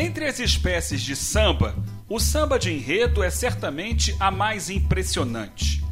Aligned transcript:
Entre 0.00 0.26
as 0.26 0.38
espécies 0.38 1.00
de 1.00 1.16
samba, 1.16 1.74
o 2.08 2.20
samba 2.20 2.56
de 2.56 2.72
enredo 2.72 3.20
é 3.20 3.30
certamente 3.30 4.14
a 4.20 4.30
mais 4.30 4.70
impressionante. 4.70 5.84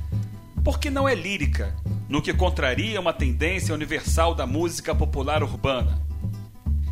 Porque 0.62 0.88
não 0.88 1.08
é 1.08 1.14
lírica, 1.17 1.75
no 2.08 2.23
que 2.23 2.33
contraria 2.33 3.00
uma 3.00 3.13
tendência 3.13 3.75
universal 3.75 4.33
da 4.33 4.47
música 4.47 4.95
popular 4.95 5.42
urbana. 5.42 6.00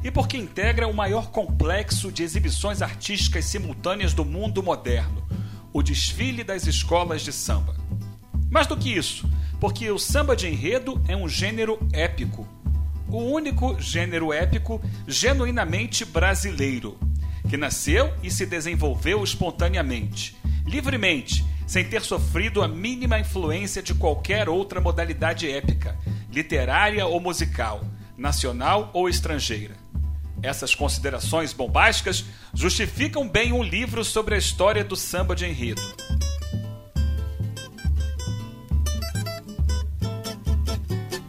E 0.02 0.10
porque 0.10 0.36
integra 0.36 0.88
o 0.88 0.92
maior 0.92 1.30
complexo 1.30 2.10
de 2.10 2.24
exibições 2.24 2.82
artísticas 2.82 3.44
simultâneas 3.44 4.12
do 4.12 4.24
mundo 4.24 4.60
moderno, 4.60 5.24
o 5.72 5.84
desfile 5.84 6.42
das 6.42 6.66
escolas 6.66 7.22
de 7.22 7.32
samba. 7.32 7.76
Mais 8.50 8.66
do 8.66 8.76
que 8.76 8.92
isso, 8.92 9.30
porque 9.60 9.88
o 9.88 10.00
samba 10.00 10.34
de 10.34 10.48
enredo 10.48 11.00
é 11.06 11.16
um 11.16 11.28
gênero 11.28 11.78
épico, 11.92 12.44
o 13.08 13.18
único 13.18 13.80
gênero 13.80 14.32
épico 14.32 14.80
genuinamente 15.06 16.04
brasileiro, 16.04 16.98
que 17.54 17.58
nasceu 17.58 18.12
e 18.20 18.32
se 18.32 18.44
desenvolveu 18.44 19.22
espontaneamente, 19.22 20.36
livremente, 20.66 21.46
sem 21.68 21.84
ter 21.84 22.02
sofrido 22.02 22.60
a 22.60 22.66
mínima 22.66 23.16
influência 23.16 23.80
de 23.80 23.94
qualquer 23.94 24.48
outra 24.48 24.80
modalidade 24.80 25.48
épica, 25.48 25.96
literária 26.32 27.06
ou 27.06 27.20
musical, 27.20 27.84
nacional 28.18 28.90
ou 28.92 29.08
estrangeira. 29.08 29.76
Essas 30.42 30.74
considerações 30.74 31.52
bombásticas 31.52 32.24
justificam 32.52 33.28
bem 33.28 33.52
um 33.52 33.62
livro 33.62 34.02
sobre 34.02 34.34
a 34.34 34.38
história 34.38 34.82
do 34.82 34.96
samba 34.96 35.36
de 35.36 35.46
enredo. 35.46 35.80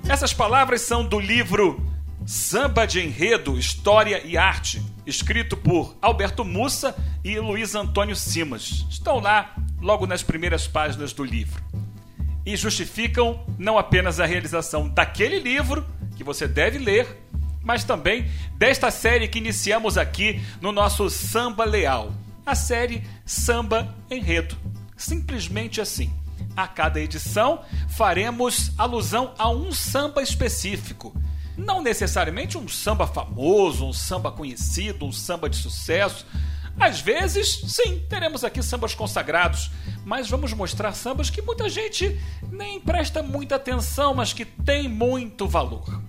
Essas 0.10 0.34
palavras 0.34 0.82
são 0.82 1.06
do 1.06 1.20
livro 1.20 1.95
Samba 2.26 2.88
de 2.88 3.00
Enredo, 3.00 3.60
História 3.60 4.20
e 4.26 4.36
Arte, 4.36 4.82
escrito 5.06 5.56
por 5.56 5.96
Alberto 6.02 6.44
Mussa 6.44 6.96
e 7.24 7.40
Luiz 7.40 7.76
Antônio 7.76 8.16
Simas. 8.16 8.84
Estão 8.90 9.20
lá 9.20 9.56
logo 9.80 10.08
nas 10.08 10.24
primeiras 10.24 10.68
páginas 10.68 11.14
do 11.14 11.24
livro. 11.24 11.64
E 12.44 12.58
justificam 12.58 13.46
não 13.60 13.78
apenas 13.78 14.20
a 14.20 14.26
realização 14.26 14.90
daquele 14.90 15.40
livro, 15.40 15.86
que 16.16 16.24
você 16.24 16.48
deve 16.48 16.80
ler, 16.80 17.08
mas 17.62 17.84
também 17.84 18.26
desta 18.58 18.90
série 18.90 19.28
que 19.28 19.38
iniciamos 19.38 19.96
aqui 19.96 20.42
no 20.60 20.72
nosso 20.72 21.12
Samba 21.12 21.64
Leal, 21.64 22.12
a 22.44 22.56
série 22.56 23.04
Samba 23.24 23.94
Enredo. 24.10 24.58
Simplesmente 24.98 25.80
assim. 25.80 26.12
A 26.58 26.68
cada 26.68 27.00
edição 27.00 27.64
faremos 27.90 28.72
alusão 28.78 29.34
a 29.38 29.50
um 29.50 29.72
samba 29.72 30.24
específico. 30.24 31.14
Não 31.58 31.82
necessariamente 31.82 32.58
um 32.58 32.68
samba 32.68 33.08
famoso, 33.08 33.86
um 33.86 33.94
samba 33.94 34.32
conhecido, 34.32 35.06
um 35.06 35.12
samba 35.12 35.50
de 35.50 35.58
sucesso. 35.58 36.26
Às 36.80 37.00
vezes, 37.00 37.62
sim, 37.68 38.04
teremos 38.10 38.44
aqui 38.44 38.62
sambas 38.62 38.94
consagrados, 38.94 39.72
mas 40.04 40.30
vamos 40.30 40.52
mostrar 40.54 40.92
sambas 40.94 41.30
que 41.30 41.42
muita 41.42 41.70
gente 41.70 42.20
nem 42.52 42.80
presta 42.82 43.24
muita 43.24 43.56
atenção, 43.56 44.14
mas 44.14 44.34
que 44.34 44.44
têm 44.44 44.90
muito 44.90 45.48
valor. 45.48 46.02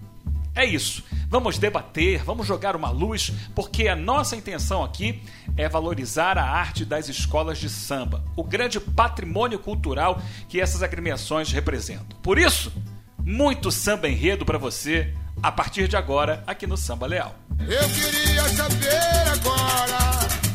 É 0.57 0.65
isso. 0.65 1.05
Vamos 1.29 1.59
debater, 1.59 2.25
vamos 2.25 2.47
jogar 2.47 2.75
uma 2.75 2.91
luz, 2.91 3.31
porque 3.55 3.89
a 3.89 3.95
nossa 3.95 4.35
intenção 4.35 4.83
aqui 4.83 5.23
é 5.57 5.69
valorizar 5.69 6.39
a 6.39 6.45
arte 6.45 6.85
das 6.85 7.09
escolas 7.09 7.59
de 7.59 7.69
samba, 7.69 8.25
o 8.35 8.43
grande 8.43 8.81
patrimônio 8.81 9.59
cultural 9.59 10.21
que 10.49 10.61
essas 10.61 10.83
agremiações 10.83 11.53
representam. 11.53 12.19
Por 12.23 12.39
isso, 12.39 12.73
muito 13.19 13.71
samba 13.71 14.09
enredo 14.09 14.47
para 14.47 14.57
você 14.57 15.13
a 15.43 15.53
partir 15.53 15.89
de 15.89 15.97
agora 15.97 16.43
aqui 16.47 16.67
no 16.67 16.77
Samba 16.77 17.07
Leal. 17.07 17.35
Eu 17.61 17.89
queria 17.89 18.43
saber 18.49 19.29
agora, 19.33 19.99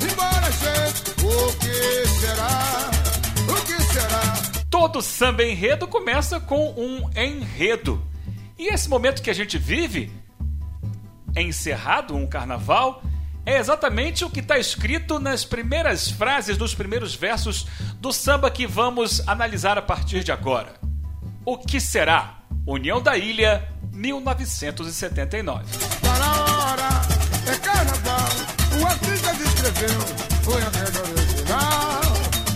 embora 0.02 0.52
gente, 0.52 1.12
o 1.26 1.58
que 1.58 2.08
será? 2.20 2.92
O 3.50 3.66
que 3.66 3.84
será? 3.84 4.64
Todo 4.70 5.02
samba 5.02 5.44
enredo 5.44 5.88
começa 5.88 6.40
com 6.40 6.72
um 6.72 7.10
enredo. 7.16 8.02
E 8.58 8.68
esse 8.68 8.90
momento 8.90 9.22
que 9.22 9.30
a 9.30 9.34
gente 9.34 9.58
vive, 9.58 10.12
encerrado 11.36 12.16
um 12.16 12.28
carnaval, 12.28 13.04
é 13.46 13.58
exatamente 13.58 14.24
o 14.24 14.30
que 14.30 14.40
está 14.40 14.58
escrito 14.58 15.20
nas 15.20 15.44
primeiras 15.44 16.10
frases 16.12 16.58
dos 16.58 16.76
primeiros 16.76 17.16
versos 17.16 17.66
do 18.00 18.14
samba 18.14 18.52
que 18.52 18.68
vamos 18.68 19.28
analisar 19.28 19.78
a 19.78 19.82
partir 19.82 20.24
de 20.24 20.32
agora. 20.32 20.74
O 21.44 21.58
que 21.58 21.80
será? 21.80 22.44
União 22.68 23.02
da 23.02 23.18
Ilha, 23.18 23.68
1979. 24.02 25.64
Tá 26.02 26.18
na 26.18 26.32
hora, 26.44 26.90
é 27.46 27.56
carnaval. 27.60 28.30
O 28.82 28.86
artista 28.88 29.34
descreveu, 29.36 30.00
foi 30.42 30.62
a 30.62 30.70
regra 30.70 31.02
original. 31.04 32.02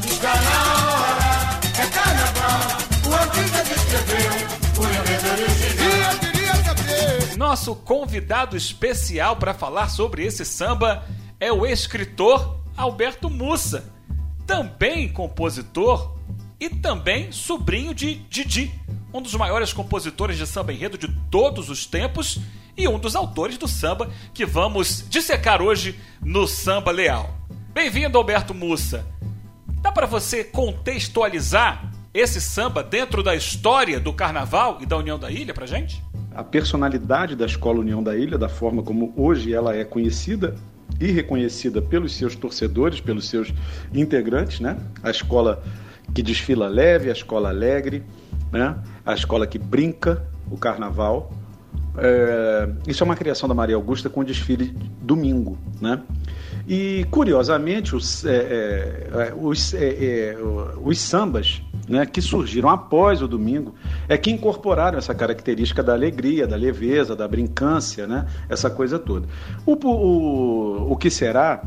Está 0.07 0.33
na 0.41 0.59
hora, 0.81 1.59
é 1.77 1.85
carnaval. 1.87 2.61
O 3.07 3.13
artista 3.13 3.63
descreveu, 3.63 4.31
foi 4.73 4.97
a 4.97 5.03
regra 5.03 5.31
original. 5.33 5.85
E 5.85 6.01
eu 6.01 6.19
queria 6.19 6.55
saber. 6.63 7.37
Nosso 7.37 7.75
convidado 7.75 8.57
especial 8.57 9.35
para 9.35 9.53
falar 9.53 9.89
sobre 9.89 10.25
esse 10.25 10.43
samba 10.43 11.05
é 11.39 11.51
o 11.53 11.63
escritor 11.63 12.57
Alberto 12.75 13.29
Mussa, 13.29 13.93
também 14.47 15.07
compositor 15.07 16.15
e 16.59 16.69
também 16.69 17.31
sobrinho 17.31 17.93
de 17.93 18.15
Didi, 18.15 18.73
um 19.15 19.21
dos 19.21 19.33
maiores 19.35 19.71
compositores 19.71 20.37
de 20.37 20.45
samba 20.45 20.73
enredo 20.73 20.97
de 20.97 21.07
todos 21.31 21.69
os 21.69 21.85
tempos 21.85 22.39
e 22.75 22.87
um 22.87 22.99
dos 22.99 23.15
autores 23.15 23.57
do 23.57 23.67
samba 23.67 24.09
que 24.33 24.45
vamos 24.45 25.05
dissecar 25.09 25.61
hoje 25.61 25.97
no 26.21 26.45
Samba 26.45 26.91
Leal. 26.91 27.33
Bem-vindo, 27.73 28.17
Alberto 28.17 28.53
Mussa. 28.53 29.05
Dá 29.81 29.91
para 29.91 30.05
você 30.05 30.43
contextualizar 30.43 31.89
esse 32.13 32.41
samba 32.41 32.83
dentro 32.83 33.23
da 33.23 33.33
história 33.33 33.99
do 33.99 34.11
Carnaval 34.11 34.79
e 34.81 34.85
da 34.85 34.97
União 34.97 35.17
da 35.17 35.31
Ilha 35.31 35.53
pra 35.53 35.65
gente? 35.65 36.03
a 36.35 36.43
personalidade 36.43 37.33
da 37.33 37.45
Escola 37.45 37.79
União 37.79 38.03
da 38.03 38.15
Ilha, 38.17 38.37
da 38.37 38.49
forma 38.49 38.83
como 38.83 39.13
hoje 39.15 39.53
ela 39.53 39.73
é 39.73 39.85
conhecida 39.85 40.53
e 40.99 41.09
reconhecida 41.09 41.81
pelos 41.81 42.13
seus 42.13 42.35
torcedores, 42.35 42.99
pelos 42.99 43.29
seus 43.29 43.53
integrantes, 43.93 44.59
né? 44.59 44.77
A 45.01 45.09
escola 45.09 45.63
que 46.13 46.21
desfila 46.21 46.67
leve, 46.67 47.09
a 47.09 47.13
escola 47.13 47.49
alegre, 47.49 48.03
né? 48.51 48.75
A 49.05 49.13
escola 49.13 49.45
que 49.45 49.57
brinca 49.57 50.25
o 50.49 50.57
carnaval. 50.57 51.31
É, 51.97 52.69
isso 52.87 53.03
é 53.03 53.05
uma 53.05 53.15
criação 53.15 53.47
da 53.47 53.55
Maria 53.55 53.75
Augusta 53.75 54.09
com 54.09 54.23
desfile 54.23 54.75
domingo, 55.01 55.57
né? 55.79 56.01
E 56.67 57.05
curiosamente 57.11 57.95
os, 57.95 58.25
é, 58.25 59.07
é, 59.11 59.33
os, 59.39 59.73
é, 59.73 59.87
é, 59.87 60.37
os 60.83 60.99
sambas 60.99 61.61
né, 61.87 62.05
que 62.05 62.21
surgiram 62.21 62.69
após 62.69 63.21
o 63.21 63.27
domingo 63.27 63.75
é 64.09 64.17
que 64.17 64.31
incorporaram 64.31 64.97
essa 64.97 65.13
característica 65.13 65.83
da 65.83 65.93
alegria, 65.93 66.47
da 66.47 66.55
leveza, 66.55 67.15
da 67.15 67.27
brincância, 67.27 68.07
né, 68.07 68.25
essa 68.49 68.69
coisa 68.69 68.97
toda. 68.97 69.27
O, 69.65 69.73
o, 69.73 70.91
o 70.93 70.97
que 70.97 71.11
será 71.11 71.61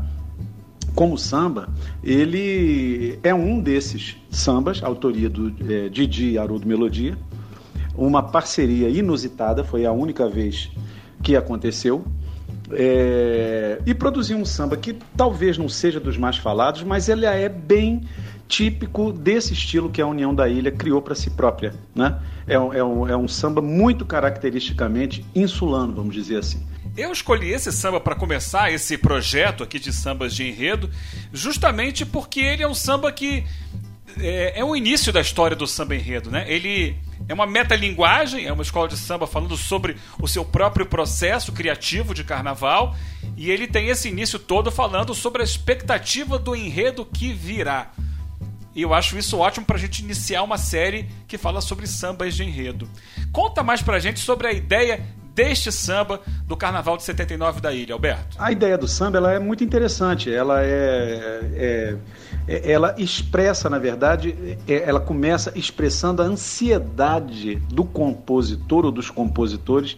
como 0.95 1.17
samba, 1.17 1.69
ele 2.03 3.19
é 3.23 3.33
um 3.33 3.59
desses 3.59 4.17
sambas, 4.29 4.83
autoria 4.83 5.29
do 5.29 5.53
é, 5.71 5.89
Didi 5.89 6.37
Haroldo 6.37 6.67
Melodia, 6.67 7.17
uma 7.95 8.23
parceria 8.23 8.89
inusitada, 8.89 9.63
foi 9.63 9.85
a 9.85 9.91
única 9.91 10.27
vez 10.29 10.71
que 11.21 11.35
aconteceu, 11.35 12.03
é, 12.71 13.81
e 13.85 13.93
produziu 13.93 14.37
um 14.37 14.45
samba 14.45 14.77
que 14.77 14.95
talvez 15.17 15.57
não 15.57 15.67
seja 15.67 15.99
dos 15.99 16.17
mais 16.17 16.37
falados, 16.37 16.83
mas 16.83 17.09
ele 17.09 17.25
é 17.25 17.49
bem 17.49 18.01
típico 18.47 19.11
desse 19.11 19.53
estilo 19.53 19.89
que 19.89 20.01
a 20.01 20.07
União 20.07 20.33
da 20.33 20.47
Ilha 20.47 20.71
criou 20.71 21.01
para 21.01 21.15
si 21.15 21.29
própria. 21.29 21.73
Né? 21.93 22.19
É, 22.47 22.53
é, 22.53 22.83
um, 22.83 23.07
é 23.07 23.15
um 23.15 23.27
samba 23.27 23.61
muito 23.61 24.05
caracteristicamente 24.05 25.25
insulano, 25.35 25.93
vamos 25.93 26.15
dizer 26.15 26.37
assim. 26.37 26.59
Eu 26.99 27.13
escolhi 27.13 27.53
esse 27.53 27.71
samba 27.71 27.97
para 27.97 28.13
começar 28.13 28.73
esse 28.73 28.97
projeto 28.97 29.63
aqui 29.63 29.79
de 29.79 29.93
sambas 29.93 30.35
de 30.35 30.45
enredo, 30.45 30.91
justamente 31.31 32.05
porque 32.05 32.41
ele 32.41 32.61
é 32.61 32.67
um 32.67 32.73
samba 32.73 33.09
que 33.09 33.45
é, 34.19 34.59
é 34.59 34.65
o 34.65 34.75
início 34.75 35.13
da 35.13 35.21
história 35.21 35.55
do 35.55 35.65
samba 35.65 35.95
enredo, 35.95 36.29
né? 36.29 36.43
Ele 36.45 36.97
é 37.25 37.33
uma 37.33 37.45
metalinguagem, 37.45 38.45
é 38.45 38.51
uma 38.51 38.63
escola 38.63 38.89
de 38.89 38.97
samba 38.97 39.25
falando 39.25 39.55
sobre 39.55 39.95
o 40.21 40.27
seu 40.27 40.43
próprio 40.43 40.85
processo 40.85 41.53
criativo 41.53 42.13
de 42.13 42.25
carnaval, 42.25 42.93
e 43.37 43.49
ele 43.49 43.65
tem 43.65 43.87
esse 43.87 44.09
início 44.09 44.37
todo 44.37 44.69
falando 44.69 45.15
sobre 45.15 45.41
a 45.41 45.45
expectativa 45.45 46.37
do 46.37 46.53
enredo 46.53 47.05
que 47.05 47.31
virá. 47.31 47.93
E 48.75 48.81
eu 48.81 48.93
acho 48.93 49.17
isso 49.17 49.37
ótimo 49.37 49.65
para 49.65 49.77
a 49.77 49.79
gente 49.79 50.03
iniciar 50.03 50.43
uma 50.43 50.57
série 50.57 51.09
que 51.29 51.37
fala 51.37 51.61
sobre 51.61 51.87
sambas 51.87 52.35
de 52.35 52.43
enredo. 52.43 52.89
Conta 53.31 53.63
mais 53.63 53.81
para 53.81 53.95
a 53.95 53.99
gente 53.99 54.19
sobre 54.19 54.47
a 54.47 54.51
ideia 54.51 55.01
deste 55.39 55.71
samba 55.71 56.19
do 56.45 56.57
Carnaval 56.57 56.97
de 56.97 57.03
79 57.03 57.61
da 57.61 57.71
ilha, 57.71 57.93
Alberto. 57.93 58.35
A 58.37 58.51
ideia 58.51 58.77
do 58.77 58.89
samba 58.89 59.19
ela 59.19 59.31
é 59.31 59.39
muito 59.39 59.63
interessante. 59.63 60.29
Ela 60.29 60.61
é, 60.61 61.39
é, 61.53 61.95
é 62.45 62.69
ela 62.69 62.93
expressa, 62.97 63.69
na 63.69 63.79
verdade, 63.79 64.57
é, 64.67 64.83
ela 64.83 64.99
começa 64.99 65.57
expressando 65.57 66.21
a 66.21 66.25
ansiedade 66.25 67.55
do 67.55 67.85
compositor 67.85 68.83
ou 68.83 68.91
dos 68.91 69.09
compositores 69.09 69.97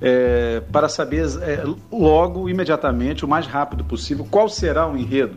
é, 0.00 0.62
para 0.72 0.88
saber 0.88 1.26
é, 1.42 1.62
logo, 1.92 2.48
imediatamente, 2.48 3.26
o 3.26 3.28
mais 3.28 3.46
rápido 3.46 3.84
possível, 3.84 4.26
qual 4.30 4.48
será 4.48 4.88
o 4.88 4.96
enredo 4.96 5.36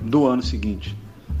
do 0.00 0.26
ano 0.26 0.42
seguinte. 0.42 0.96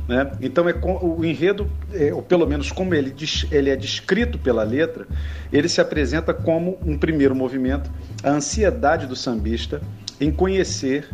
Né? 0.08 0.32
Então, 0.40 0.68
é, 0.68 0.74
o 0.82 1.24
enredo, 1.24 1.70
é, 1.92 2.12
ou 2.12 2.22
pelo 2.22 2.46
menos 2.46 2.72
como 2.72 2.94
ele, 2.94 3.14
ele 3.50 3.70
é 3.70 3.76
descrito 3.76 4.38
pela 4.38 4.64
letra, 4.64 5.06
ele 5.52 5.68
se 5.68 5.80
apresenta 5.80 6.34
como 6.34 6.78
um 6.84 6.98
primeiro 6.98 7.34
movimento, 7.34 7.90
a 8.22 8.30
ansiedade 8.30 9.06
do 9.06 9.14
sambista 9.14 9.80
em 10.20 10.30
conhecer 10.30 11.08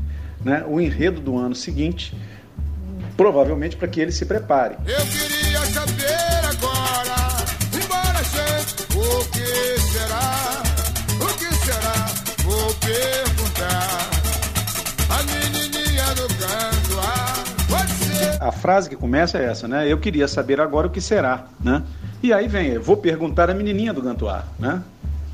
né, 0.45 0.65
o 0.67 0.81
enredo 0.81 1.21
do 1.21 1.37
ano 1.37 1.55
seguinte, 1.55 2.17
provavelmente 3.17 3.77
para 3.77 3.89
que 3.89 4.01
ele 4.01 4.13
se 4.13 4.25
prepare. 4.25 4.77
Eu 4.87 5.07
queria 5.07 5.61
saber 5.67 6.17
agora, 6.45 6.98
A 18.49 18.53
frase 18.53 18.89
que 18.89 18.97
começa 18.97 19.37
é 19.37 19.45
essa, 19.45 19.69
né? 19.69 19.93
Eu 19.93 19.99
queria 19.99 20.27
saber 20.27 20.59
agora 20.59 20.87
o 20.87 20.91
que 20.91 21.03
será, 21.03 21.45
né? 21.63 21.83
E 22.23 22.33
aí 22.33 22.49
vem, 22.49 22.69
eu 22.69 22.83
vou 22.83 22.97
perguntar 22.97 23.51
a 23.51 23.55
menininha 23.55 23.93
do 23.93 24.01
Gantuá, 24.01 24.43
né? 24.59 24.83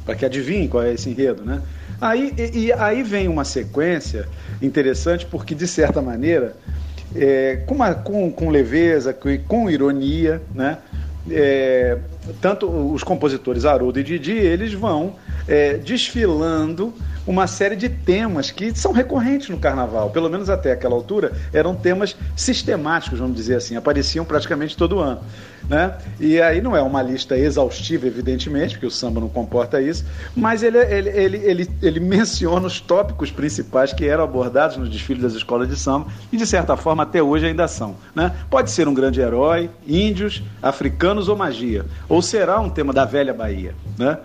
Para 0.05 0.17
que 0.17 0.27
adivinhe 0.27 0.67
qual 0.67 0.83
é 0.83 0.93
esse 0.93 1.09
enredo, 1.09 1.45
né? 1.45 1.63
Aí, 2.01 2.35
e, 2.37 2.59
e 2.59 2.73
aí 2.73 3.05
vem 3.05 3.29
uma 3.29 3.45
sequência 3.45 4.27
interessante, 4.61 5.25
porque 5.27 5.55
de 5.55 5.69
certa 5.69 6.03
maneira 6.03 6.57
é, 7.15 7.63
com, 7.67 7.77
uma, 7.77 7.95
com, 7.95 8.33
com 8.33 8.51
leveza, 8.51 9.15
com, 9.15 9.29
com 9.47 9.71
ironia, 9.71 10.43
né? 10.53 10.79
É, 11.31 11.97
tanto 12.41 12.69
os 12.69 13.05
compositores 13.05 13.65
Haroldo 13.65 14.01
e 14.01 14.03
Didi, 14.03 14.33
eles 14.33 14.73
vão 14.75 15.15
é, 15.47 15.75
desfilando 15.75 16.93
uma 17.27 17.47
série 17.47 17.77
de 17.77 17.89
temas 17.89 18.51
que 18.51 18.75
são 18.75 18.93
recorrentes 18.93 19.49
no 19.49 19.59
carnaval, 19.59 20.11
pelo 20.11 20.29
menos 20.29 20.51
até 20.51 20.73
aquela 20.73 20.95
altura, 20.95 21.33
eram 21.53 21.75
temas 21.75 22.17
sistemáticos, 22.37 23.19
vamos 23.19 23.37
dizer 23.37 23.57
assim, 23.57 23.77
apareciam 23.77 24.25
praticamente 24.25 24.77
todo 24.77 24.99
ano. 24.99 25.21
Né? 25.69 25.97
E 26.21 26.41
aí 26.41 26.61
não 26.61 26.77
é 26.77 26.83
uma 26.83 27.01
lista 27.01 27.37
exaustiva, 27.39 28.07
evidentemente, 28.07 28.75
porque 28.75 28.87
o 28.87 28.91
samba 28.91 29.21
não 29.21 29.29
comporta 29.29 29.81
isso, 29.81 30.05
mas 30.37 30.63
ele, 30.63 30.79
ele, 30.79 31.09
ele, 31.09 31.37
ele, 31.39 31.71
ele 31.81 32.01
menciona 32.01 32.67
os 32.67 32.81
tópicos 32.81 33.31
principais 33.31 33.93
que 33.93 34.07
eram 34.07 34.25
abordados 34.25 34.77
nos 34.77 34.91
desfiles 34.91 35.23
das 35.23 35.33
escolas 35.33 35.69
de 35.69 35.77
samba 35.77 36.09
e, 36.31 36.37
de 36.37 36.47
certa 36.47 36.77
forma, 36.77 37.03
até 37.03 37.23
hoje 37.23 37.47
ainda 37.47 37.67
são. 37.67 37.97
Né? 38.15 38.35
Pode 38.51 38.71
ser 38.71 38.87
um 38.87 38.93
grande 38.95 39.21
herói, 39.21 39.71
índios, 39.87 40.43
africanos 40.63 41.29
ou 41.29 41.37
magia, 41.37 41.87
ou 42.09 42.21
será 42.21 42.61
um 42.61 42.69
tema 42.69 42.93
da 42.93 43.07
velha 43.07 43.33
Bahia. 43.33 43.75
Né? 43.99 44.19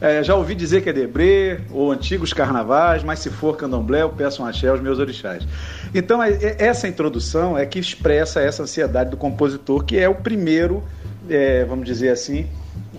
É, 0.00 0.22
já 0.22 0.34
ouvi 0.34 0.54
dizer 0.54 0.82
que 0.82 0.90
é 0.90 0.92
debré 0.92 1.60
ou 1.70 1.90
antigos 1.90 2.32
carnavais, 2.32 3.02
mas 3.02 3.20
se 3.20 3.30
for 3.30 3.56
candomblé, 3.56 4.02
eu 4.02 4.10
peço 4.10 4.42
um 4.42 4.46
axé 4.46 4.68
aos 4.68 4.80
meus 4.80 4.98
orixás. 4.98 5.46
Então, 5.94 6.22
é, 6.22 6.30
é, 6.30 6.56
essa 6.58 6.88
introdução 6.88 7.56
é 7.56 7.64
que 7.64 7.78
expressa 7.78 8.40
essa 8.40 8.62
ansiedade 8.62 9.10
do 9.10 9.16
compositor, 9.16 9.84
que 9.84 9.96
é 9.96 10.08
o 10.08 10.14
primeiro, 10.14 10.82
é, 11.28 11.64
vamos 11.64 11.86
dizer 11.86 12.10
assim, 12.10 12.46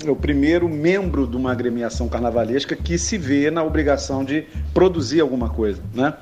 é 0.05 0.09
o 0.09 0.15
primeiro 0.15 0.67
membro 0.67 1.27
de 1.27 1.35
uma 1.35 1.51
agremiação 1.51 2.07
carnavalesca 2.07 2.75
que 2.75 2.97
se 2.97 3.17
vê 3.17 3.51
na 3.51 3.63
obrigação 3.63 4.23
de 4.23 4.45
produzir 4.73 5.21
alguma 5.21 5.49
coisa, 5.49 5.81
né? 5.93 6.13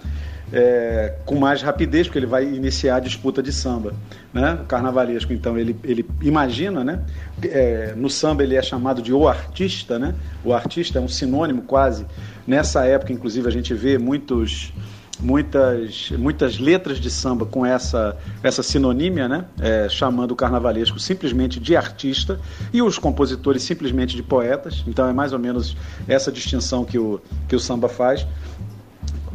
É, 0.54 1.16
com 1.26 1.36
mais 1.36 1.64
rapidez, 1.64 2.08
porque 2.08 2.20
ele 2.20 2.28
vai 2.28 2.46
iniciar 2.46 2.98
a 2.98 3.00
disputa 3.00 3.42
de 3.42 3.52
samba. 3.52 3.94
Né? 4.32 4.60
O 4.62 4.66
carnavalesco, 4.66 5.34
então, 5.34 5.58
ele, 5.58 5.76
ele 5.84 6.06
imagina, 6.22 6.84
né? 6.84 7.02
É, 7.42 7.94
no 7.98 8.10
samba 8.10 8.44
ele 8.44 8.56
é 8.56 8.62
chamado 8.62 9.02
de 9.02 9.12
o 9.12 9.28
artista, 9.28 9.98
né? 9.98 10.14
o 10.44 10.54
artista 10.54 11.00
é 11.00 11.02
um 11.02 11.08
sinônimo 11.08 11.64
quase. 11.64 12.06
Nessa 12.46 12.86
época, 12.86 13.12
inclusive, 13.12 13.48
a 13.48 13.52
gente 13.52 13.74
vê 13.74 13.98
muitos 13.98 14.72
muitas, 15.20 16.12
muitas 16.12 16.60
letras 16.60 17.00
de 17.00 17.10
samba 17.10 17.46
com 17.46 17.66
essa, 17.66 18.18
essa 18.42 18.62
sinonímia, 18.62 19.28
né? 19.28 19.46
É, 19.60 19.88
chamando 19.88 20.32
o 20.32 20.36
carnavalesco 20.36 21.00
simplesmente 21.00 21.60
de 21.60 21.76
artista 21.76 22.40
e 22.74 22.82
os 22.82 22.98
compositores 22.98 23.64
simplesmente 23.64 24.16
de 24.16 24.24
poetas. 24.24 24.84
Então 24.86 25.08
é 25.08 25.14
mais 25.14 25.32
ou 25.32 25.40
menos 25.40 25.78
essa 26.08 26.32
distinção 26.32 26.84
que 26.84 27.00
o, 27.00 27.22
que 27.48 27.56
o 27.56 27.60
samba 27.60 27.88
faz 27.88 28.28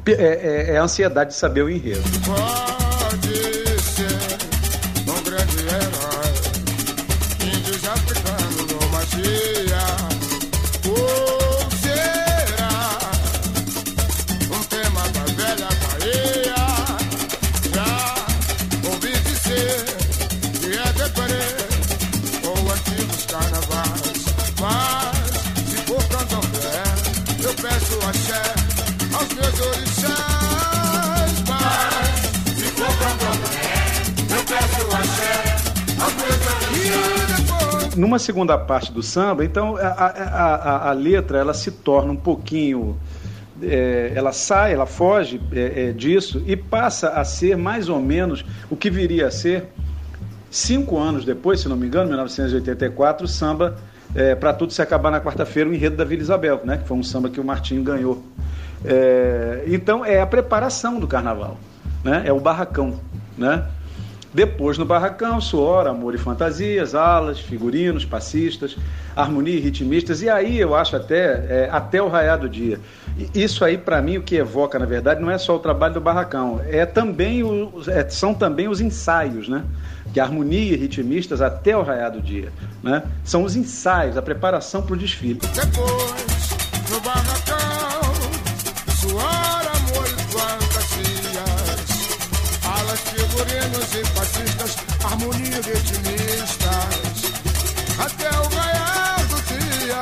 é, 0.06 0.12
é, 0.12 0.74
é 0.74 0.78
a 0.78 0.82
ansiedade 0.82 1.30
de 1.30 1.36
saber 1.36 1.62
o 1.62 1.70
enredo. 1.70 2.02
Numa 37.98 38.18
segunda 38.18 38.56
parte 38.56 38.92
do 38.92 39.02
samba, 39.02 39.44
então 39.44 39.76
a, 39.76 39.88
a, 39.88 40.06
a, 40.06 40.90
a 40.90 40.92
letra 40.92 41.38
ela 41.38 41.52
se 41.52 41.70
torna 41.70 42.12
um 42.12 42.16
pouquinho. 42.16 42.96
é, 43.62 44.12
ela 44.14 44.32
sai, 44.32 44.72
ela 44.72 44.86
foge 44.86 45.40
é, 45.52 45.88
é, 45.88 45.92
disso 45.92 46.42
e 46.46 46.56
passa 46.56 47.10
a 47.10 47.24
ser 47.24 47.56
mais 47.56 47.88
ou 47.88 48.00
menos 48.00 48.44
o 48.70 48.76
que 48.76 48.88
viria 48.88 49.26
a 49.26 49.30
ser 49.30 49.64
cinco 50.50 50.96
anos 50.96 51.24
depois, 51.24 51.60
se 51.60 51.68
não 51.68 51.76
me 51.76 51.86
engano, 51.86 52.08
1984, 52.08 53.24
o 53.24 53.28
samba 53.28 53.76
é, 54.14 54.34
para 54.34 54.52
tudo 54.52 54.72
se 54.72 54.80
acabar 54.80 55.10
na 55.10 55.20
quarta-feira, 55.20 55.68
o 55.68 55.74
enredo 55.74 55.96
da 55.96 56.04
Vila 56.04 56.22
Isabel, 56.22 56.60
né, 56.64 56.78
que 56.78 56.86
foi 56.86 56.96
um 56.96 57.02
samba 57.02 57.28
que 57.28 57.40
o 57.40 57.44
Martinho 57.44 57.82
ganhou. 57.82 58.22
É, 58.84 59.64
então 59.66 60.04
é 60.04 60.20
a 60.20 60.26
preparação 60.26 61.00
do 61.00 61.06
carnaval, 61.06 61.58
né, 62.04 62.22
é 62.24 62.32
o 62.32 62.38
barracão, 62.38 63.00
né? 63.36 63.66
Depois 64.32 64.76
no 64.76 64.84
barracão, 64.84 65.40
suor, 65.40 65.86
amor 65.86 66.14
e 66.14 66.18
fantasias, 66.18 66.94
alas, 66.94 67.40
figurinos, 67.40 68.04
passistas, 68.04 68.76
harmonia 69.16 69.56
e 69.56 69.60
ritmistas, 69.60 70.20
e 70.20 70.28
aí 70.28 70.58
eu 70.58 70.74
acho 70.74 70.96
até, 70.96 71.46
é, 71.48 71.68
até 71.72 72.02
o 72.02 72.08
raiar 72.08 72.38
do 72.38 72.48
dia. 72.48 72.78
Isso 73.34 73.64
aí, 73.64 73.78
para 73.78 74.00
mim, 74.02 74.18
o 74.18 74.22
que 74.22 74.36
evoca, 74.36 74.78
na 74.78 74.86
verdade, 74.86 75.20
não 75.20 75.30
é 75.30 75.38
só 75.38 75.56
o 75.56 75.58
trabalho 75.58 75.94
do 75.94 76.00
barracão, 76.00 76.60
é 76.68 76.84
também 76.84 77.42
o, 77.42 77.72
é, 77.88 78.08
são 78.08 78.34
também 78.34 78.68
os 78.68 78.80
ensaios, 78.80 79.48
né? 79.48 79.64
Que 80.12 80.20
harmonia 80.20 80.74
e 80.74 80.76
ritmistas 80.76 81.40
até 81.40 81.76
o 81.76 81.82
raiar 81.82 82.12
do 82.12 82.20
dia. 82.20 82.50
Né? 82.82 83.02
São 83.24 83.44
os 83.44 83.56
ensaios, 83.56 84.16
a 84.16 84.22
preparação 84.22 84.82
para 84.82 84.94
o 84.94 84.96
desfile. 84.96 85.40
Depois, 85.54 86.48
no 86.90 87.00
barracão, 87.00 87.67
harmonia 95.04 95.60
de 95.62 95.70
ritmistas, 95.70 97.22
até 97.98 98.28
o 98.38 98.48
raiar 98.54 99.18
do 99.28 99.36
dia. 99.46 100.00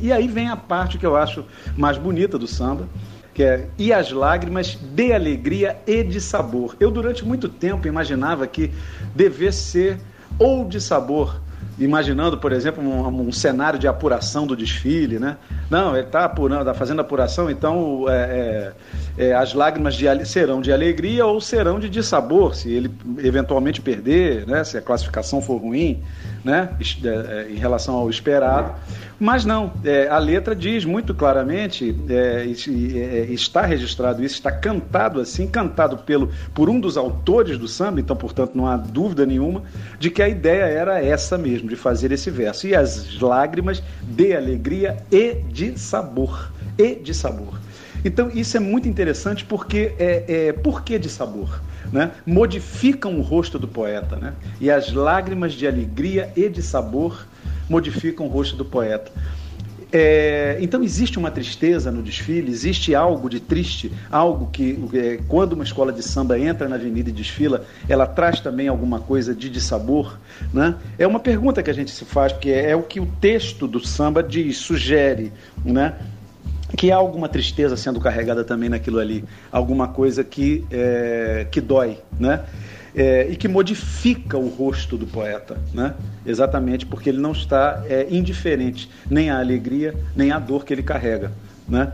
E 0.00 0.12
aí 0.12 0.26
vem 0.26 0.48
a 0.48 0.56
parte 0.56 0.98
que 0.98 1.06
eu 1.06 1.16
acho 1.16 1.44
mais 1.76 1.98
bonita 1.98 2.38
do 2.38 2.46
samba, 2.46 2.88
que 3.32 3.42
é 3.42 3.68
E 3.76 3.92
as 3.92 4.10
lágrimas 4.12 4.78
de 4.80 5.12
alegria 5.12 5.76
e 5.86 6.02
de 6.02 6.20
sabor. 6.20 6.76
Eu, 6.78 6.90
durante 6.90 7.24
muito 7.24 7.48
tempo, 7.48 7.88
imaginava 7.88 8.46
que 8.46 8.72
devesse 9.14 9.58
ser 9.58 10.00
ou 10.38 10.64
de 10.64 10.80
sabor, 10.80 11.40
imaginando, 11.78 12.38
por 12.38 12.52
exemplo, 12.52 12.82
um, 12.82 13.28
um 13.28 13.32
cenário 13.32 13.78
de 13.78 13.88
apuração 13.88 14.46
do 14.46 14.56
desfile, 14.56 15.18
né? 15.18 15.36
Não, 15.70 15.96
ele 15.96 16.06
está 16.06 16.24
apurando, 16.24 16.60
está 16.60 16.74
fazendo 16.74 17.00
apuração, 17.00 17.50
então 17.50 18.04
é, 18.08 18.72
é, 19.18 19.26
é, 19.26 19.34
as 19.34 19.54
lágrimas 19.54 19.94
de, 19.94 20.06
serão 20.24 20.60
de 20.60 20.72
alegria 20.72 21.26
ou 21.26 21.40
serão 21.40 21.80
de 21.80 21.88
dissabor, 21.88 22.54
se 22.54 22.70
ele 22.70 22.90
eventualmente 23.18 23.80
perder, 23.80 24.46
né? 24.46 24.62
Se 24.62 24.76
a 24.76 24.82
classificação 24.82 25.40
for 25.40 25.56
ruim, 25.56 26.02
né? 26.44 26.70
É, 26.80 27.08
é, 27.08 27.50
Em 27.50 27.56
relação 27.56 27.94
ao 27.94 28.08
esperado. 28.08 28.74
Mas 29.18 29.44
não, 29.44 29.72
é, 29.84 30.08
a 30.08 30.18
letra 30.18 30.56
diz 30.56 30.84
muito 30.84 31.14
claramente, 31.14 31.94
está 33.28 33.64
registrado 33.64 34.22
isso, 34.24 34.34
está 34.34 34.50
cantado 34.50 35.20
assim, 35.20 35.46
cantado 35.46 35.98
pelo, 35.98 36.30
por 36.52 36.68
um 36.68 36.80
dos 36.80 36.96
autores 36.96 37.56
do 37.56 37.68
samba, 37.68 38.00
então, 38.00 38.16
portanto, 38.16 38.52
não 38.54 38.66
há 38.66 38.76
dúvida 38.76 39.24
nenhuma 39.24 39.62
de 39.98 40.10
que 40.10 40.20
a 40.20 40.28
ideia 40.28 40.64
era 40.64 41.02
essa 41.02 41.38
mesmo, 41.38 41.63
de 41.66 41.76
fazer 41.76 42.12
esse 42.12 42.30
verso. 42.30 42.66
E 42.66 42.74
as 42.74 43.18
lágrimas 43.20 43.82
de 44.02 44.34
alegria 44.34 44.96
e 45.10 45.34
de 45.34 45.78
sabor. 45.78 46.50
E 46.78 46.94
de 46.96 47.14
sabor. 47.14 47.58
Então, 48.04 48.30
isso 48.32 48.56
é 48.56 48.60
muito 48.60 48.88
interessante 48.88 49.44
porque 49.44 49.94
é, 49.98 50.24
é 50.48 50.52
por 50.52 50.82
que 50.82 50.98
de 50.98 51.08
sabor? 51.08 51.62
Né? 51.92 52.10
Modificam 52.26 53.18
o 53.18 53.22
rosto 53.22 53.58
do 53.58 53.66
poeta. 53.66 54.16
Né? 54.16 54.34
E 54.60 54.70
as 54.70 54.92
lágrimas 54.92 55.54
de 55.54 55.66
alegria 55.66 56.30
e 56.36 56.48
de 56.48 56.62
sabor 56.62 57.26
modificam 57.68 58.26
o 58.26 58.28
rosto 58.28 58.56
do 58.56 58.64
poeta. 58.64 59.10
É, 59.96 60.58
então 60.60 60.82
existe 60.82 61.20
uma 61.20 61.30
tristeza 61.30 61.88
no 61.92 62.02
desfile, 62.02 62.50
existe 62.50 62.96
algo 62.96 63.30
de 63.30 63.38
triste, 63.38 63.92
algo 64.10 64.50
que 64.50 64.76
é, 64.92 65.20
quando 65.28 65.52
uma 65.52 65.62
escola 65.62 65.92
de 65.92 66.02
samba 66.02 66.36
entra 66.36 66.68
na 66.68 66.74
avenida 66.74 67.10
e 67.10 67.12
desfila, 67.12 67.64
ela 67.88 68.04
traz 68.04 68.40
também 68.40 68.66
alguma 68.66 68.98
coisa 68.98 69.32
de 69.32 69.48
dissabor, 69.48 70.18
né? 70.52 70.74
É 70.98 71.06
uma 71.06 71.20
pergunta 71.20 71.62
que 71.62 71.70
a 71.70 71.72
gente 71.72 71.92
se 71.92 72.04
faz, 72.04 72.32
porque 72.32 72.50
é, 72.50 72.70
é 72.70 72.76
o 72.76 72.82
que 72.82 72.98
o 72.98 73.06
texto 73.06 73.68
do 73.68 73.78
samba 73.78 74.20
diz, 74.20 74.56
sugere, 74.56 75.32
né? 75.64 75.94
que 76.76 76.90
há 76.90 76.96
alguma 76.96 77.28
tristeza 77.28 77.76
sendo 77.76 78.00
carregada 78.00 78.42
também 78.42 78.68
naquilo 78.68 78.98
ali, 78.98 79.24
alguma 79.52 79.86
coisa 79.86 80.24
que, 80.24 80.64
é, 80.72 81.46
que 81.48 81.60
dói, 81.60 81.98
né? 82.18 82.40
É, 82.94 83.26
e 83.28 83.36
que 83.36 83.48
modifica 83.48 84.38
o 84.38 84.48
rosto 84.48 84.96
do 84.96 85.06
poeta, 85.06 85.56
né? 85.72 85.94
exatamente 86.24 86.86
porque 86.86 87.08
ele 87.08 87.20
não 87.20 87.32
está 87.32 87.82
é, 87.88 88.06
indiferente 88.10 88.88
nem 89.10 89.30
à 89.30 89.38
alegria, 89.38 89.94
nem 90.14 90.30
à 90.30 90.38
dor 90.38 90.64
que 90.64 90.72
ele 90.72 90.82
carrega. 90.82 91.32
Né? 91.68 91.92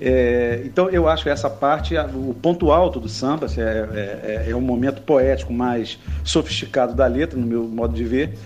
É, 0.00 0.62
então 0.64 0.88
eu 0.90 1.08
acho 1.08 1.28
essa 1.28 1.50
parte 1.50 1.96
o 1.96 2.32
ponto 2.40 2.70
alto 2.70 3.00
do 3.00 3.08
samba 3.08 3.46
assim, 3.46 3.60
é, 3.60 3.64
é, 3.64 4.50
é, 4.50 4.54
um 4.54 4.60
momento 4.60 5.02
poético 5.02 5.52
mais 5.52 5.98
sofisticado 6.22 6.94
da 6.94 7.04
letra 7.06 7.36
no 7.36 7.44
meu 7.44 7.64
modo 7.64 7.94
de 7.94 8.04
ver 8.04 8.38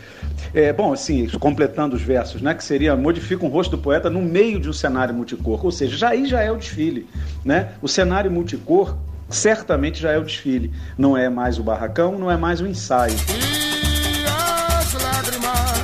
é, 0.54 0.72
bom 0.72 0.94
assim 0.94 1.28
completando 1.38 1.94
os 1.94 2.00
versos 2.00 2.40
né 2.40 2.54
que 2.54 2.64
seria 2.64 2.96
modifica 2.96 3.44
o 3.44 3.48
rosto 3.48 3.76
do 3.76 3.82
poeta 3.82 4.08
no 4.08 4.22
meio 4.22 4.58
de 4.58 4.70
um 4.70 4.72
cenário 4.72 5.14
multicor 5.14 5.62
ou 5.62 5.70
seja 5.70 5.94
já 5.94 6.08
aí 6.08 6.24
já 6.24 6.40
é 6.40 6.50
o 6.50 6.56
desfile 6.56 7.06
né 7.44 7.72
o 7.82 7.88
cenário 7.88 8.30
multicor 8.30 8.96
certamente 9.32 10.00
já 10.00 10.12
é 10.12 10.18
o 10.18 10.24
desfile. 10.24 10.72
Não 10.96 11.16
é 11.16 11.28
mais 11.28 11.58
o 11.58 11.62
barracão, 11.62 12.18
não 12.18 12.30
é 12.30 12.36
mais 12.36 12.60
o 12.60 12.66
ensaio. 12.66 13.14
E 13.28 14.24
as 14.26 14.92
lágrimas 15.02 15.82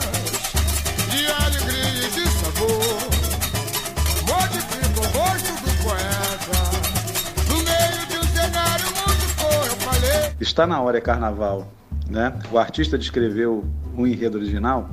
de 1.11 1.27
alegria 1.27 2.07
e 2.07 2.11
de 2.11 2.29
sabor 2.29 3.09
modificam 4.29 5.03
o 5.03 5.19
rosto 5.19 5.53
do 5.65 5.83
poeta 5.83 6.61
no 7.49 7.57
meio 7.57 8.07
de 8.09 8.19
um 8.19 8.25
cenário 8.37 8.87
muito 8.87 9.67
eu 9.67 9.77
falei. 9.81 10.33
Está 10.41 10.67
na 10.67 10.81
hora 10.81 10.99
é 10.99 11.01
carnaval, 11.01 11.73
né? 12.09 12.33
O 12.53 12.59
artista 12.59 12.99
descreveu 12.99 13.65
o 13.97 14.07
enredo 14.07 14.39
original 14.39 14.91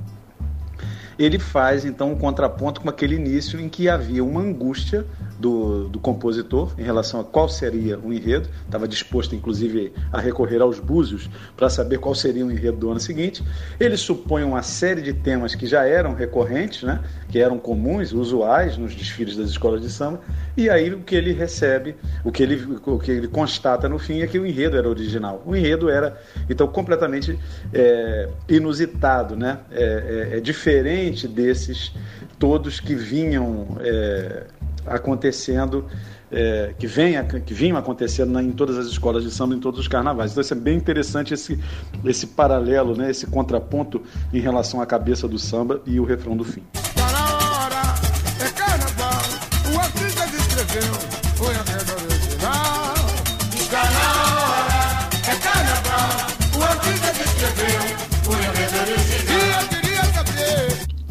ele 1.17 1.39
faz 1.39 1.85
então 1.85 2.11
um 2.11 2.15
contraponto 2.17 2.81
com 2.81 2.89
aquele 2.89 3.15
início 3.15 3.59
em 3.59 3.69
que 3.69 3.87
havia 3.87 4.23
uma 4.23 4.41
angústia 4.41 5.05
do, 5.39 5.87
do 5.87 5.99
compositor 5.99 6.73
em 6.77 6.83
relação 6.83 7.19
a 7.19 7.23
qual 7.23 7.47
seria 7.47 7.97
o 7.99 8.13
enredo, 8.13 8.49
estava 8.65 8.87
disposto 8.87 9.35
inclusive 9.35 9.93
a 10.11 10.19
recorrer 10.19 10.61
aos 10.61 10.79
búzios 10.79 11.29
para 11.55 11.69
saber 11.69 11.99
qual 11.99 12.15
seria 12.15 12.45
o 12.45 12.51
enredo 12.51 12.77
do 12.77 12.91
ano 12.91 12.99
seguinte. 12.99 13.43
Ele 13.79 13.97
supõe 13.97 14.43
uma 14.43 14.61
série 14.61 15.01
de 15.01 15.13
temas 15.13 15.55
que 15.55 15.65
já 15.65 15.85
eram 15.85 16.13
recorrentes, 16.13 16.83
né, 16.83 17.01
que 17.29 17.39
eram 17.39 17.57
comuns, 17.57 18.11
usuais 18.11 18.77
nos 18.77 18.95
desfiles 18.95 19.35
das 19.35 19.49
escolas 19.49 19.81
de 19.81 19.89
samba, 19.89 20.21
e 20.55 20.69
aí 20.69 20.93
o 20.93 20.99
que 20.99 21.15
ele 21.15 21.33
recebe, 21.33 21.95
o 22.23 22.31
que 22.31 22.43
ele, 22.43 22.77
o 22.85 22.99
que 22.99 23.11
ele 23.11 23.27
constata 23.27 23.87
no 23.89 23.99
fim 23.99 24.21
é 24.21 24.27
que 24.27 24.39
o 24.39 24.45
enredo 24.45 24.77
era 24.77 24.87
original. 24.87 25.41
O 25.45 25.55
enredo 25.55 25.89
era 25.89 26.19
então 26.49 26.67
completamente 26.67 27.37
é, 27.73 28.29
inusitado, 28.49 29.35
né, 29.35 29.59
é, 29.71 30.29
é, 30.33 30.37
é 30.37 30.39
diferente 30.39 31.04
desses 31.11 31.91
todos 32.37 32.79
que 32.79 32.95
vinham 32.95 33.77
é, 33.79 34.47
acontecendo, 34.85 35.85
é, 36.31 36.73
que, 36.77 36.87
vem, 36.87 37.15
que 37.45 37.53
vinham 37.53 37.77
acontecendo 37.77 38.33
né, 38.33 38.41
em 38.41 38.51
todas 38.51 38.77
as 38.77 38.87
escolas 38.87 39.23
de 39.23 39.31
samba, 39.31 39.55
em 39.55 39.59
todos 39.59 39.79
os 39.79 39.87
carnavais. 39.87 40.31
Então, 40.31 40.41
isso 40.41 40.53
é 40.53 40.57
bem 40.57 40.77
interessante 40.77 41.33
esse, 41.33 41.59
esse 42.03 42.27
paralelo, 42.27 42.95
né, 42.95 43.09
esse 43.09 43.25
contraponto 43.27 44.01
em 44.33 44.39
relação 44.39 44.81
à 44.81 44.85
cabeça 44.85 45.27
do 45.27 45.39
samba 45.39 45.81
e 45.85 45.99
o 45.99 46.03
refrão 46.03 46.35
do 46.35 46.43
fim. 46.43 46.63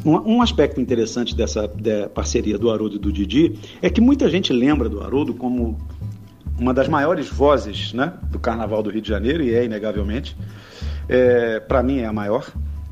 Um, 0.04 0.34
um, 0.34 0.42
aspecto 0.42 0.80
interessante 0.80 1.34
dessa 1.34 1.66
de 1.66 2.08
parceria 2.08 2.58
do 2.58 2.70
Haroldo 2.70 2.96
e 2.96 2.98
do 2.98 3.10
Didi 3.10 3.58
é 3.80 3.88
que 3.88 4.02
muita 4.02 4.28
gente 4.28 4.52
lembra 4.52 4.86
do 4.86 5.02
Haroldo 5.02 5.32
como 5.32 5.78
uma 6.58 6.74
das 6.74 6.88
maiores 6.88 7.28
vozes 7.28 7.92
né, 7.92 8.12
do 8.30 8.38
Carnaval 8.38 8.82
do 8.82 8.90
Rio 8.90 9.00
de 9.00 9.08
Janeiro, 9.08 9.42
e 9.42 9.54
é 9.54 9.64
inegavelmente. 9.64 10.36
É, 11.08 11.58
Para 11.60 11.82
mim 11.82 11.98
é 11.98 12.06
a 12.06 12.12
maior, 12.12 12.46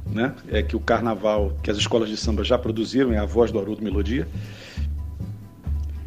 né? 0.06 0.34
é 0.50 0.62
que 0.62 0.74
o 0.74 0.80
Carnaval, 0.80 1.56
que 1.62 1.70
as 1.70 1.76
escolas 1.76 2.08
de 2.08 2.16
samba 2.16 2.42
já 2.44 2.58
produziram, 2.58 3.12
é 3.12 3.18
a 3.18 3.24
voz 3.24 3.50
do 3.50 3.58
Haroldo 3.58 3.82
Melodia, 3.82 4.26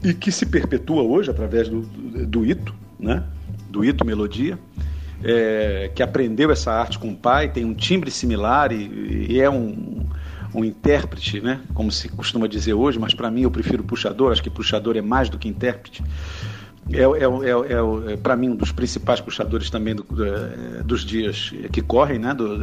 e 0.04 0.14
que 0.14 0.32
se 0.32 0.46
perpetua 0.46 1.02
hoje 1.02 1.32
através 1.32 1.70
do, 1.70 1.82
do, 1.82 2.28
do 2.28 2.46
Ito, 2.46 2.76
né? 3.00 3.24
do 3.70 3.84
Ito 3.84 4.06
Melodia. 4.06 4.58
É, 5.24 5.90
que 5.96 6.04
aprendeu 6.04 6.52
essa 6.52 6.72
arte 6.72 7.00
com 7.00 7.10
o 7.10 7.16
pai, 7.16 7.50
tem 7.50 7.64
um 7.64 7.74
timbre 7.74 8.12
similar 8.12 8.72
e, 8.72 9.28
e 9.30 9.40
é 9.40 9.50
um, 9.50 10.06
um 10.56 10.64
intérprete, 10.64 11.42
né? 11.42 11.62
como 11.74 11.92
se 11.92 12.10
costuma 12.10 12.48
dizer 12.48 12.74
hoje, 12.74 12.98
mas 12.98 13.14
para 13.14 13.30
mim 13.30 13.42
eu 13.42 13.52
prefiro 13.52 13.84
puxador, 13.84 14.32
acho 14.32 14.42
que 14.42 14.50
puxador 14.50 14.96
é 14.96 15.02
mais 15.02 15.30
do 15.30 15.38
que 15.38 15.48
intérprete. 15.48 16.04
É, 16.92 17.02
é, 17.02 17.04
é, 17.04 18.14
é 18.14 18.18
para 18.18 18.36
mim 18.36 18.50
um 18.50 18.56
dos 18.56 18.72
principais 18.72 19.20
puxadores 19.20 19.70
também 19.70 19.96
do, 19.96 20.06
dos 20.84 21.04
dias 21.04 21.52
que 21.72 21.82
correm, 21.82 22.20
né? 22.20 22.34
do, 22.34 22.58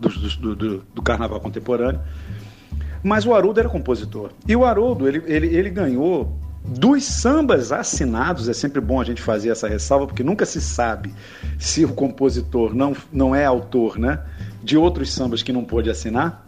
do, 0.00 0.56
do, 0.56 0.84
do 0.94 1.02
carnaval 1.02 1.40
contemporâneo. 1.40 2.00
Mas 3.02 3.24
o 3.24 3.34
Haroldo 3.34 3.60
era 3.60 3.68
compositor. 3.68 4.30
E 4.46 4.54
o 4.54 4.64
Haroldo, 4.64 5.08
ele, 5.08 5.22
ele, 5.26 5.46
ele 5.54 5.70
ganhou 5.70 6.36
dos 6.64 7.04
sambas 7.04 7.72
assinados, 7.72 8.48
é 8.48 8.52
sempre 8.52 8.80
bom 8.80 9.00
a 9.00 9.04
gente 9.04 9.22
fazer 9.22 9.48
essa 9.48 9.66
ressalva, 9.66 10.06
porque 10.06 10.22
nunca 10.22 10.44
se 10.44 10.60
sabe 10.60 11.12
se 11.58 11.84
o 11.84 11.92
compositor 11.92 12.74
não, 12.74 12.94
não 13.12 13.34
é 13.34 13.44
autor 13.44 13.98
né, 13.98 14.20
de 14.62 14.76
outros 14.76 15.12
sambas 15.12 15.42
que 15.42 15.52
não 15.52 15.64
pôde 15.64 15.90
assinar. 15.90 16.46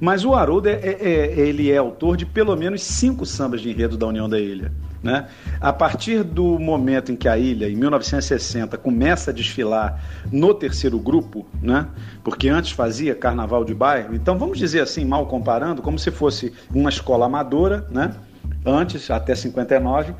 Mas 0.00 0.24
o 0.24 0.34
Haroldo, 0.34 0.68
é, 0.68 0.72
é, 0.72 0.98
é, 1.00 1.40
ele 1.40 1.70
é 1.70 1.76
autor 1.76 2.16
de 2.16 2.26
pelo 2.26 2.54
menos 2.56 2.82
cinco 2.82 3.24
sambas 3.24 3.60
de 3.60 3.70
enredo 3.70 3.96
da 3.96 4.06
União 4.06 4.28
da 4.28 4.38
Ilha. 4.38 4.72
Né? 5.02 5.26
A 5.60 5.72
partir 5.72 6.24
do 6.24 6.58
momento 6.58 7.12
em 7.12 7.16
que 7.16 7.28
a 7.28 7.38
ilha, 7.38 7.68
em 7.68 7.76
1960, 7.76 8.76
começa 8.76 9.30
a 9.30 9.34
desfilar 9.34 10.02
no 10.32 10.52
terceiro 10.52 10.98
grupo, 10.98 11.46
né? 11.62 11.86
porque 12.24 12.48
antes 12.48 12.72
fazia 12.72 13.14
carnaval 13.14 13.64
de 13.64 13.72
bairro, 13.74 14.14
então 14.14 14.36
vamos 14.36 14.58
dizer 14.58 14.80
assim, 14.80 15.04
mal 15.04 15.26
comparando, 15.26 15.80
como 15.80 15.98
se 15.98 16.10
fosse 16.10 16.52
uma 16.74 16.90
escola 16.90 17.26
amadora, 17.26 17.86
né? 17.90 18.14
antes, 18.64 19.10
até 19.10 19.34
59, 19.34 20.12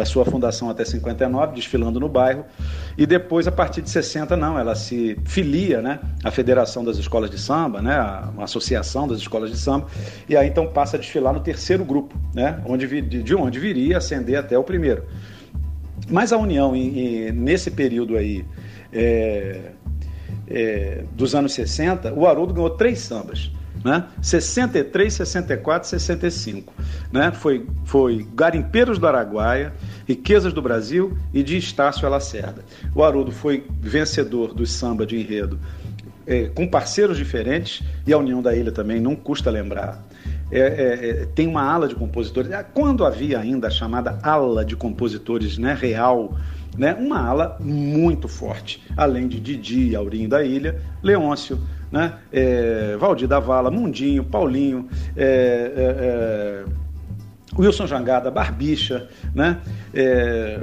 da 0.00 0.06
sua 0.06 0.24
fundação 0.24 0.70
até 0.70 0.82
59, 0.82 1.54
desfilando 1.54 2.00
no 2.00 2.08
bairro, 2.08 2.46
e 2.96 3.04
depois, 3.04 3.46
a 3.46 3.52
partir 3.52 3.82
de 3.82 3.90
60, 3.90 4.34
não, 4.34 4.58
ela 4.58 4.74
se 4.74 5.18
filia 5.26 5.82
né, 5.82 6.00
à 6.24 6.30
Federação 6.30 6.82
das 6.82 6.96
Escolas 6.96 7.30
de 7.30 7.38
Samba, 7.38 7.82
né, 7.82 8.00
uma 8.32 8.44
associação 8.44 9.06
das 9.06 9.18
escolas 9.18 9.50
de 9.50 9.58
samba, 9.58 9.86
e 10.26 10.34
aí 10.36 10.48
então 10.48 10.66
passa 10.66 10.96
a 10.96 11.00
desfilar 11.00 11.34
no 11.34 11.40
terceiro 11.40 11.84
grupo, 11.84 12.18
né, 12.34 12.62
onde, 12.66 13.02
de 13.02 13.34
onde 13.34 13.60
viria 13.60 13.98
ascender 13.98 14.38
até 14.38 14.58
o 14.58 14.64
primeiro. 14.64 15.04
Mas 16.08 16.32
a 16.32 16.38
União, 16.38 16.72
nesse 17.34 17.70
período 17.70 18.16
aí, 18.16 18.44
é, 18.90 19.60
é, 20.48 21.04
dos 21.12 21.34
anos 21.34 21.52
60, 21.52 22.14
o 22.14 22.26
Haroldo 22.26 22.54
ganhou 22.54 22.70
três 22.70 23.00
sambas 23.00 23.52
né? 23.84 24.04
63, 24.20 25.12
64, 25.12 25.88
65. 25.88 26.72
Né? 27.12 27.32
Foi, 27.32 27.66
foi 27.84 28.26
Garimpeiros 28.34 28.98
do 28.98 29.06
Araguaia, 29.06 29.72
Riquezas 30.06 30.52
do 30.52 30.60
Brasil 30.60 31.16
e 31.32 31.42
de 31.42 31.56
Estácio 31.56 32.08
Lacerda. 32.08 32.64
O 32.94 33.02
Haroldo 33.02 33.32
foi 33.32 33.64
vencedor 33.80 34.52
do 34.52 34.66
samba 34.66 35.06
de 35.06 35.16
enredo 35.16 35.58
é, 36.30 36.48
com 36.54 36.66
parceiros 36.66 37.16
diferentes 37.16 37.82
e 38.06 38.12
a 38.12 38.18
União 38.18 38.40
da 38.40 38.54
Ilha 38.54 38.70
também, 38.70 39.00
não 39.00 39.16
custa 39.16 39.50
lembrar. 39.50 40.00
É, 40.52 40.60
é, 40.60 41.10
é 41.10 41.26
tem 41.34 41.48
uma 41.48 41.62
ala 41.62 41.88
de 41.88 41.96
compositores. 41.96 42.50
Quando 42.72 43.04
havia 43.04 43.40
ainda 43.40 43.66
a 43.66 43.70
chamada 43.70 44.16
ala 44.22 44.64
de 44.64 44.76
compositores 44.76 45.58
né, 45.58 45.74
real, 45.74 46.36
né, 46.76 46.94
uma 46.94 47.20
ala 47.20 47.56
muito 47.60 48.28
forte, 48.28 48.82
além 48.96 49.28
de 49.28 49.40
Didi, 49.40 49.94
Aurinho 49.94 50.28
da 50.28 50.44
Ilha, 50.44 50.80
Leôncio, 51.02 51.58
né? 51.90 52.14
É, 52.32 52.96
Valdir 52.98 53.26
da 53.26 53.40
Vala, 53.40 53.70
Mundinho, 53.70 54.24
Paulinho, 54.24 54.88
é, 55.16 55.24
é, 55.24 56.64
é 56.66 56.90
Wilson 57.58 57.86
Jangada, 57.86 58.30
Barbicha, 58.30 59.08
né? 59.34 59.60
É, 59.92 60.60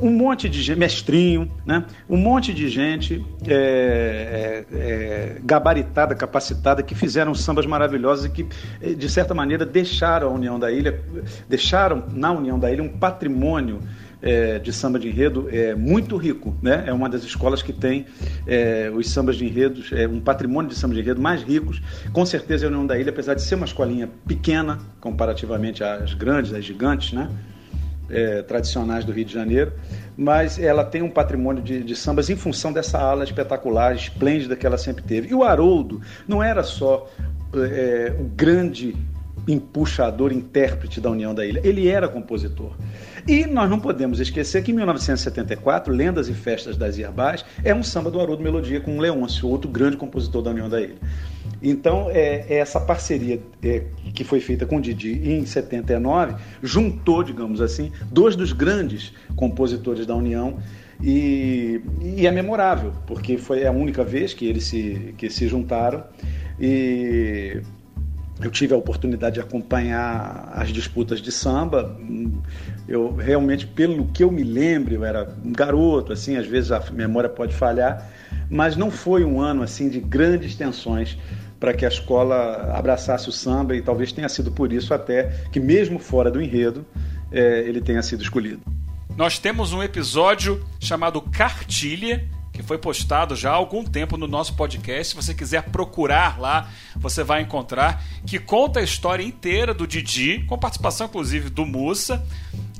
um 0.00 0.10
monte 0.10 0.48
de 0.48 0.62
gente, 0.62 0.78
mestrinho, 0.78 1.50
né? 1.66 1.84
um 2.08 2.16
monte 2.16 2.54
de 2.54 2.68
gente 2.68 3.22
é, 3.46 4.64
é, 4.72 4.76
é, 4.78 5.36
gabaritada, 5.44 6.14
capacitada, 6.14 6.82
que 6.82 6.94
fizeram 6.94 7.34
sambas 7.34 7.66
maravilhosos 7.66 8.24
e 8.24 8.30
que, 8.30 8.46
de 8.94 9.08
certa 9.10 9.34
maneira, 9.34 9.66
deixaram 9.66 10.28
a 10.28 10.30
União 10.30 10.58
da 10.58 10.72
Ilha, 10.72 10.98
deixaram 11.46 12.04
na 12.10 12.32
União 12.32 12.58
da 12.58 12.72
Ilha 12.72 12.82
um 12.82 12.88
patrimônio 12.88 13.80
é, 14.20 14.58
de 14.58 14.72
samba 14.72 14.98
de 14.98 15.08
enredo 15.08 15.48
é 15.50 15.74
muito 15.74 16.16
rico, 16.16 16.56
né? 16.62 16.84
É 16.86 16.92
uma 16.92 17.08
das 17.08 17.22
escolas 17.22 17.62
que 17.62 17.72
tem 17.72 18.06
é, 18.46 18.90
os 18.94 19.10
sambas 19.10 19.36
de 19.36 19.44
enredos, 19.44 19.92
é 19.92 20.06
um 20.06 20.20
patrimônio 20.20 20.70
de 20.70 20.76
samba 20.76 20.94
de 20.94 21.00
enredo 21.00 21.20
mais 21.20 21.42
ricos. 21.42 21.80
Com 22.12 22.26
certeza 22.26 22.66
a 22.66 22.68
União 22.68 22.86
da 22.86 22.98
Ilha, 22.98 23.10
apesar 23.10 23.34
de 23.34 23.42
ser 23.42 23.54
uma 23.54 23.66
escolinha 23.66 24.08
pequena 24.26 24.78
comparativamente 25.00 25.84
às 25.84 26.14
grandes, 26.14 26.52
às 26.52 26.64
gigantes, 26.64 27.12
né? 27.12 27.30
É, 28.10 28.40
tradicionais 28.40 29.04
do 29.04 29.12
Rio 29.12 29.26
de 29.26 29.34
Janeiro, 29.34 29.70
mas 30.16 30.58
ela 30.58 30.82
tem 30.82 31.02
um 31.02 31.10
patrimônio 31.10 31.62
de, 31.62 31.84
de, 31.84 31.94
sambas 31.94 32.30
em 32.30 32.36
função 32.36 32.72
dessa 32.72 32.98
ala 32.98 33.22
espetacular, 33.22 33.94
esplêndida 33.94 34.56
que 34.56 34.66
ela 34.66 34.78
sempre 34.78 35.04
teve. 35.04 35.28
E 35.28 35.34
o 35.34 35.42
Haroldo 35.42 36.00
não 36.26 36.42
era 36.42 36.62
só 36.62 37.06
é, 37.54 38.16
o 38.18 38.24
grande 38.24 38.96
empuxador, 39.46 40.32
intérprete 40.32 41.00
da 41.00 41.10
União 41.10 41.34
da 41.34 41.44
Ilha. 41.44 41.60
Ele 41.64 41.88
era 41.88 42.08
compositor. 42.08 42.72
E 43.28 43.44
nós 43.44 43.68
não 43.68 43.78
podemos 43.78 44.20
esquecer 44.20 44.62
que 44.62 44.70
em 44.70 44.74
1974, 44.74 45.92
Lendas 45.92 46.30
e 46.30 46.32
Festas 46.32 46.78
das 46.78 46.96
Iabás 46.96 47.44
é 47.62 47.74
um 47.74 47.82
samba 47.82 48.10
do 48.10 48.18
Haroldo 48.18 48.42
Melodia 48.42 48.80
com 48.80 48.98
Leôncio, 48.98 49.46
outro 49.46 49.70
grande 49.70 49.98
compositor 49.98 50.40
da 50.40 50.50
União 50.50 50.66
da 50.66 50.80
Ilha. 50.80 50.94
Então, 51.62 52.08
é, 52.08 52.46
é 52.48 52.54
essa 52.54 52.80
parceria 52.80 53.38
é, 53.62 53.82
que 54.14 54.24
foi 54.24 54.40
feita 54.40 54.64
com 54.64 54.80
Didi 54.80 55.20
em 55.30 55.44
79 55.44 56.36
juntou, 56.62 57.22
digamos 57.22 57.60
assim, 57.60 57.92
dois 58.10 58.34
dos 58.34 58.54
grandes 58.54 59.12
compositores 59.36 60.06
da 60.06 60.14
União 60.14 60.56
e, 61.02 61.82
e, 62.00 62.26
é 62.26 62.30
memorável, 62.30 62.94
porque 63.06 63.36
foi 63.36 63.66
a 63.66 63.70
única 63.70 64.02
vez 64.02 64.32
que 64.32 64.46
eles 64.46 64.64
se, 64.64 65.14
que 65.18 65.28
se 65.28 65.46
juntaram 65.46 66.02
e 66.58 67.60
eu 68.40 68.50
tive 68.50 68.72
a 68.72 68.76
oportunidade 68.76 69.34
de 69.34 69.40
acompanhar 69.40 70.50
as 70.54 70.68
disputas 70.68 71.20
de 71.20 71.32
samba. 71.32 71.96
Eu 72.86 73.14
realmente, 73.14 73.66
pelo 73.66 74.06
que 74.06 74.22
eu 74.22 74.30
me 74.30 74.44
lembro, 74.44 74.94
eu 74.94 75.04
era 75.04 75.28
um 75.44 75.52
garoto, 75.52 76.12
assim, 76.12 76.36
às 76.36 76.46
vezes 76.46 76.70
a 76.70 76.80
memória 76.92 77.28
pode 77.28 77.54
falhar, 77.54 78.08
mas 78.48 78.76
não 78.76 78.90
foi 78.90 79.24
um 79.24 79.40
ano 79.40 79.62
assim 79.62 79.88
de 79.88 79.98
grandes 79.98 80.54
tensões 80.54 81.18
para 81.58 81.74
que 81.74 81.84
a 81.84 81.88
escola 81.88 82.72
abraçasse 82.72 83.28
o 83.28 83.32
samba 83.32 83.74
e 83.74 83.82
talvez 83.82 84.12
tenha 84.12 84.28
sido 84.28 84.52
por 84.52 84.72
isso 84.72 84.94
até 84.94 85.24
que 85.50 85.58
mesmo 85.58 85.98
fora 85.98 86.30
do 86.30 86.40
enredo 86.40 86.86
é, 87.32 87.60
ele 87.66 87.80
tenha 87.80 88.02
sido 88.02 88.22
escolhido. 88.22 88.60
Nós 89.16 89.40
temos 89.40 89.72
um 89.72 89.82
episódio 89.82 90.64
chamado 90.78 91.20
Cartilha 91.20 92.24
que 92.58 92.62
foi 92.64 92.76
postado 92.76 93.36
já 93.36 93.52
há 93.52 93.54
algum 93.54 93.84
tempo 93.84 94.16
no 94.16 94.26
nosso 94.26 94.54
podcast. 94.54 95.10
Se 95.10 95.14
você 95.14 95.32
quiser 95.32 95.70
procurar 95.70 96.40
lá, 96.40 96.68
você 96.96 97.22
vai 97.22 97.40
encontrar, 97.40 98.02
que 98.26 98.36
conta 98.36 98.80
a 98.80 98.82
história 98.82 99.22
inteira 99.22 99.72
do 99.72 99.86
Didi, 99.86 100.44
com 100.48 100.58
participação 100.58 101.06
inclusive 101.06 101.50
do 101.50 101.64
Mussa, 101.64 102.26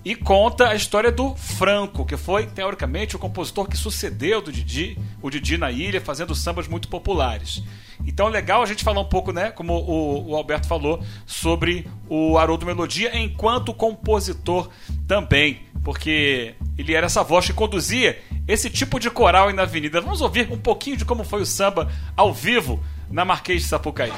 e 0.04 0.16
conta 0.16 0.70
a 0.70 0.74
história 0.74 1.12
do 1.12 1.32
Franco, 1.36 2.04
que 2.04 2.16
foi, 2.16 2.46
teoricamente, 2.46 3.14
o 3.14 3.20
compositor 3.20 3.68
que 3.68 3.76
sucedeu 3.76 4.42
do 4.42 4.50
Didi, 4.50 4.98
o 5.22 5.30
Didi 5.30 5.56
na 5.56 5.70
ilha, 5.70 6.00
fazendo 6.00 6.34
sambas 6.34 6.66
muito 6.66 6.88
populares. 6.88 7.62
Então 8.04 8.26
legal 8.26 8.62
a 8.62 8.66
gente 8.66 8.82
falar 8.82 9.00
um 9.00 9.08
pouco, 9.08 9.32
né, 9.32 9.52
como 9.52 9.74
o, 9.74 10.30
o 10.30 10.34
Alberto 10.34 10.66
falou, 10.66 11.00
sobre 11.24 11.86
o 12.08 12.36
Haroldo 12.36 12.66
Melodia 12.66 13.16
enquanto 13.16 13.72
compositor 13.72 14.70
também, 15.06 15.60
porque 15.84 16.54
ele 16.76 16.94
era 16.94 17.06
essa 17.06 17.22
voz 17.22 17.46
que 17.46 17.52
conduzia 17.52 18.20
esse 18.48 18.70
tipo 18.70 18.98
de 18.98 19.10
coral 19.10 19.48
aí 19.48 19.54
na 19.54 19.62
avenida. 19.62 20.00
Vamos 20.00 20.22
ouvir 20.22 20.50
um 20.50 20.58
pouquinho 20.58 20.96
de 20.96 21.04
como 21.04 21.22
foi 21.22 21.42
o 21.42 21.46
samba 21.46 21.92
ao 22.16 22.32
vivo 22.32 22.82
na 23.10 23.24
Marquês 23.24 23.62
de 23.62 23.68
Sapucaí. 23.68 24.12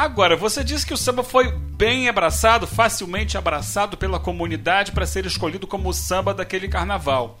Agora, 0.00 0.34
você 0.34 0.64
disse 0.64 0.86
que 0.86 0.94
o 0.94 0.96
samba 0.96 1.22
foi 1.22 1.52
bem 1.52 2.08
abraçado, 2.08 2.66
facilmente 2.66 3.36
abraçado 3.36 3.96
pela 3.96 4.18
comunidade 4.18 4.92
para 4.92 5.06
ser 5.06 5.26
escolhido 5.26 5.66
como 5.66 5.90
o 5.90 5.92
samba 5.92 6.32
daquele 6.32 6.68
carnaval. 6.68 7.38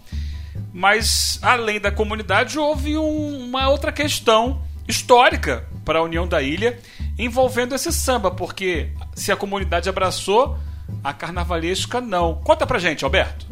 Mas, 0.72 1.38
além 1.40 1.80
da 1.80 1.90
comunidade, 1.90 2.58
houve 2.58 2.98
um, 2.98 3.46
uma 3.46 3.68
outra 3.68 3.90
questão 3.90 4.62
histórica 4.86 5.66
para 5.84 6.00
a 6.00 6.02
União 6.02 6.28
da 6.28 6.42
Ilha 6.42 6.78
envolvendo 7.24 7.74
esse 7.74 7.92
samba, 7.92 8.30
porque 8.30 8.90
se 9.14 9.30
a 9.30 9.36
comunidade 9.36 9.88
abraçou, 9.88 10.56
a 11.04 11.12
carnavalesca 11.12 12.00
não. 12.00 12.36
Conta 12.36 12.66
pra 12.66 12.78
gente, 12.78 13.04
Alberto. 13.04 13.46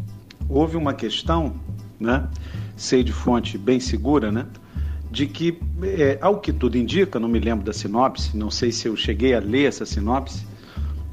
Houve 0.48 0.76
uma 0.76 0.94
questão, 0.94 1.54
né? 2.00 2.28
Sei 2.76 3.02
de 3.02 3.12
fonte 3.12 3.58
bem 3.58 3.78
segura, 3.80 4.32
né? 4.32 4.46
de 5.10 5.26
que, 5.26 5.58
é, 5.82 6.18
ao 6.20 6.38
que 6.38 6.52
tudo 6.52 6.76
indica, 6.76 7.18
não 7.18 7.28
me 7.28 7.38
lembro 7.38 7.64
da 7.64 7.72
sinopse, 7.72 8.36
não 8.36 8.50
sei 8.50 8.70
se 8.70 8.88
eu 8.88 8.96
cheguei 8.96 9.34
a 9.34 9.40
ler 9.40 9.66
essa 9.66 9.86
sinopse, 9.86 10.46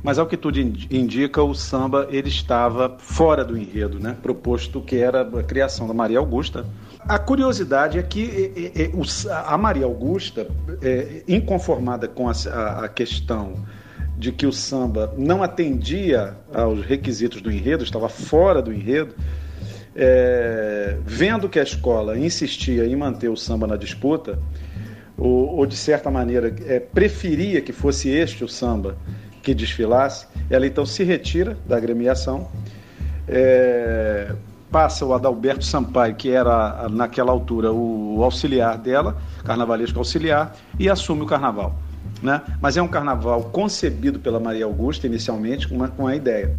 mas 0.04 0.20
ao 0.20 0.28
que 0.28 0.38
tudo 0.38 0.60
indica, 0.60 1.42
o 1.42 1.56
samba 1.56 2.08
ele 2.12 2.30
estava 2.30 2.96
fora 3.00 3.44
do 3.44 3.58
enredo, 3.58 4.00
né? 4.00 4.16
proposto 4.22 4.82
que 4.82 4.98
era 4.98 5.22
a 5.22 5.44
criação 5.44 5.88
da 5.88 5.94
Maria 5.94 6.20
Augusta. 6.20 6.66
A 7.08 7.20
curiosidade 7.20 8.00
é 8.00 8.04
que 8.04 8.72
a 9.46 9.56
Maria 9.60 9.86
Augusta, 9.86 10.48
é, 10.82 11.22
inconformada 11.28 12.08
com 12.08 12.28
a, 12.28 12.88
questão 12.88 13.64
de 14.18 14.32
que 14.32 14.48
o 14.48 14.52
samba 14.52 15.14
não 15.16 15.44
atendia 15.44 16.36
aos 16.52 16.84
requisitos 16.84 17.42
do 17.42 17.52
enredo, 17.52 17.84
estava 17.84 18.10
fora 18.10 18.60
do 18.60 18.74
enredo, 18.74 19.14
é, 19.96 20.98
vendo 21.06 21.48
que 21.48 21.60
a 21.60 21.64
escola 21.64 22.18
insistia 22.18 22.86
em 22.88 22.96
manter 22.96 23.30
o 23.30 23.38
samba 23.38 23.68
na 23.68 23.76
disputa, 23.76 24.40
ou, 25.16 25.58
ou 25.58 25.66
de 25.68 25.76
certa 25.76 26.10
maneira 26.10 26.56
é, 26.66 26.80
preferia 26.80 27.62
que 27.62 27.72
fosse 27.72 28.10
este 28.10 28.44
o 28.44 28.48
samba 28.48 28.98
que 29.44 29.54
desfilasse, 29.54 30.26
ela 30.50 30.66
então 30.66 30.88
se 30.88 31.04
retira 31.04 31.56
da 31.68 31.78
agremiação, 31.78 32.50
é, 33.28 34.34
passa 34.72 35.06
o 35.06 35.14
Adalberto 35.14 35.64
Sampaio, 35.64 36.16
que 36.16 36.30
era 36.30 36.88
naquela 36.90 37.32
altura 37.32 37.72
o 37.72 38.24
auxiliar 38.24 38.78
dela, 38.78 39.18
carnavalesco 39.44 39.98
auxiliar, 39.98 40.56
e 40.80 40.90
assume 40.90 41.22
o 41.22 41.26
carnaval. 41.26 41.76
Né? 42.22 42.42
Mas 42.62 42.78
é 42.78 42.82
um 42.82 42.88
carnaval 42.88 43.44
concebido 43.44 44.20
pela 44.20 44.40
Maria 44.40 44.66
Augusta 44.66 45.08
inicialmente 45.08 45.68
com, 45.68 45.76
uma, 45.76 45.88
com 45.90 46.08
a 46.08 46.16
ideia 46.16 46.58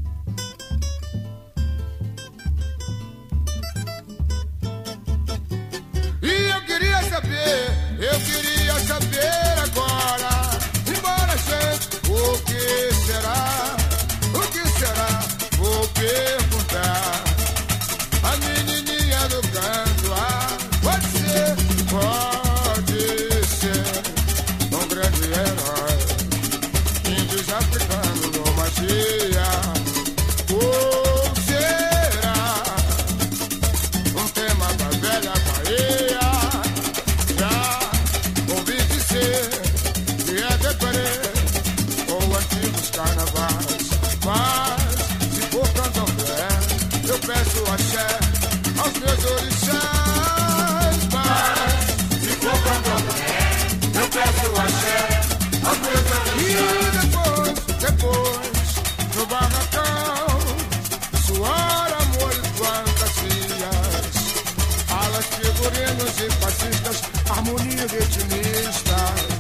serenos 65.67 66.21
e 66.21 66.29
pacíficas, 66.41 67.03
harmonia 67.29 67.87
de 67.89 67.97
etimistas, 67.97 69.36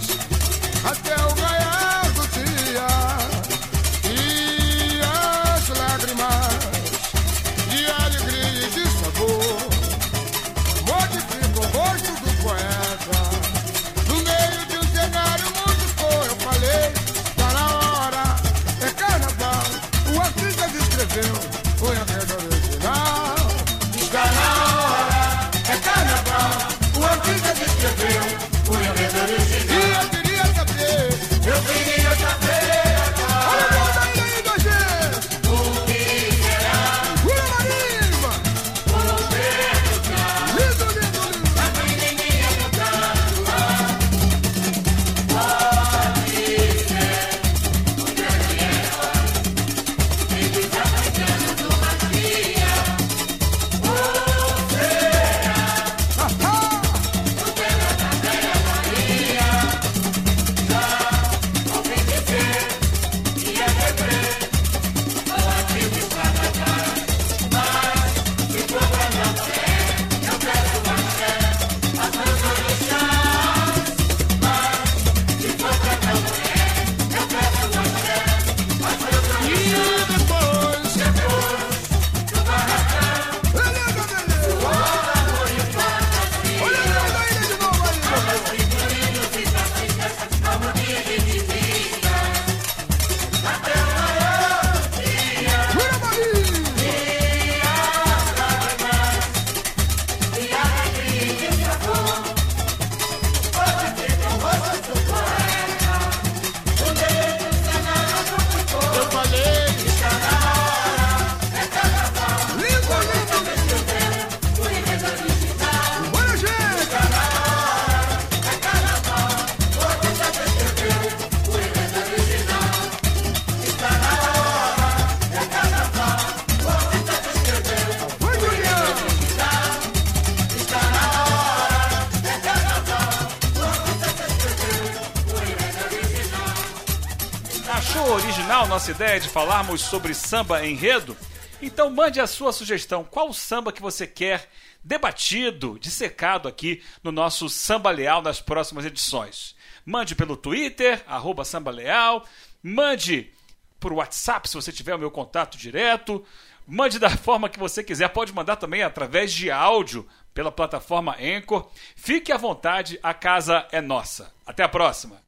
nossa 138.77 138.91
ideia 138.91 139.19
de 139.19 139.31
falarmos 139.31 139.81
sobre 139.81 140.13
samba 140.13 140.67
enredo? 140.67 141.17
Então 141.63 141.89
mande 141.89 142.21
a 142.21 142.27
sua 142.27 142.53
sugestão. 142.53 143.03
Qual 143.05 143.33
samba 143.33 143.73
que 143.73 143.81
você 143.81 144.07
quer 144.07 144.51
debatido, 144.85 145.79
dissecado 145.81 146.47
aqui 146.47 146.83
no 147.03 147.11
nosso 147.11 147.49
Samba 147.49 147.91
Leal 147.91 148.21
nas 148.21 148.39
próximas 148.39 148.85
edições? 148.85 149.57
Mande 149.83 150.15
pelo 150.15 150.37
Twitter, 150.37 151.03
arroba 151.07 151.43
Samba 151.43 151.71
Leal. 151.71 152.27
Mande 152.63 153.33
por 153.81 153.95
WhatsApp, 153.95 154.47
se 154.47 154.55
você 154.55 154.71
tiver 154.71 154.95
o 154.95 154.99
meu 154.99 155.11
contato 155.11 155.57
direto. 155.57 156.23
Mande 156.67 156.99
da 156.99 157.09
forma 157.09 157.49
que 157.49 157.59
você 157.59 157.83
quiser. 157.83 158.09
Pode 158.11 158.35
mandar 158.35 158.57
também 158.57 158.83
através 158.83 159.33
de 159.33 159.51
áudio 159.51 160.07
pela 160.35 160.53
plataforma 160.53 161.17
Anchor. 161.19 161.67
Fique 161.95 162.31
à 162.31 162.37
vontade, 162.37 163.01
a 163.03 163.15
casa 163.15 163.67
é 163.73 163.81
nossa. 163.81 164.31
Até 164.47 164.63
a 164.63 164.69
próxima! 164.69 165.25